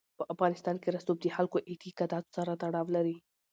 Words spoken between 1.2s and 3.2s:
د خلکو اعتقاداتو سره تړاو لري.